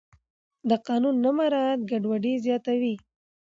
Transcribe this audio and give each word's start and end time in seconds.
د 0.69 0.71
قانون 0.87 1.15
نه 1.23 1.31
مراعت 1.37 1.79
ګډوډي 1.89 2.33
زیاتوي 2.45 2.95